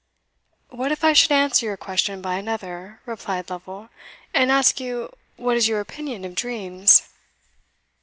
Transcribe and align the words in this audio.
"What 0.71 0.91
if 0.91 1.03
I 1.03 1.13
should 1.13 1.31
answer 1.31 1.63
your 1.67 1.77
question 1.77 2.23
by 2.23 2.39
another," 2.39 2.99
replied 3.05 3.51
Lovel, 3.51 3.89
"and 4.33 4.51
ask 4.51 4.79
you 4.79 5.11
what 5.37 5.55
is 5.55 5.67
your 5.67 5.79
opinion 5.79 6.25
of 6.25 6.33
dreams?" 6.33 7.03